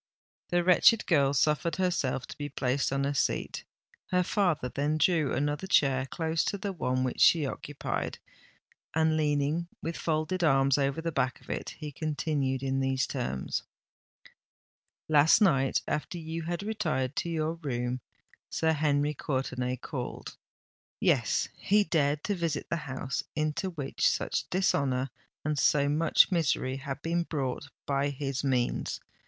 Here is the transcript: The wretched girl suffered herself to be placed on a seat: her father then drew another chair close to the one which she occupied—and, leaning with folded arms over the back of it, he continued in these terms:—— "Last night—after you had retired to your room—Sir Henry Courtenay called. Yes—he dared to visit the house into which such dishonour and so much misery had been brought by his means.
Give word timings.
The 0.49 0.63
wretched 0.63 1.05
girl 1.05 1.31
suffered 1.35 1.75
herself 1.75 2.25
to 2.25 2.37
be 2.39 2.49
placed 2.49 2.91
on 2.91 3.05
a 3.05 3.13
seat: 3.13 3.65
her 4.09 4.23
father 4.23 4.67
then 4.69 4.97
drew 4.97 5.31
another 5.31 5.67
chair 5.67 6.07
close 6.07 6.43
to 6.45 6.57
the 6.57 6.73
one 6.73 7.03
which 7.03 7.21
she 7.21 7.45
occupied—and, 7.45 9.15
leaning 9.15 9.67
with 9.79 9.95
folded 9.95 10.43
arms 10.43 10.79
over 10.79 11.01
the 11.01 11.11
back 11.11 11.39
of 11.39 11.51
it, 11.51 11.75
he 11.77 11.91
continued 11.91 12.63
in 12.63 12.79
these 12.79 13.05
terms:—— 13.05 13.61
"Last 15.07 15.39
night—after 15.39 16.17
you 16.17 16.41
had 16.41 16.63
retired 16.63 17.15
to 17.17 17.29
your 17.29 17.53
room—Sir 17.61 18.73
Henry 18.73 19.13
Courtenay 19.13 19.75
called. 19.75 20.35
Yes—he 20.99 21.83
dared 21.83 22.23
to 22.23 22.33
visit 22.33 22.67
the 22.71 22.77
house 22.89 23.23
into 23.35 23.69
which 23.69 24.09
such 24.09 24.49
dishonour 24.49 25.11
and 25.45 25.59
so 25.59 25.87
much 25.87 26.31
misery 26.31 26.77
had 26.77 27.03
been 27.03 27.21
brought 27.21 27.69
by 27.85 28.09
his 28.09 28.43
means. 28.43 28.99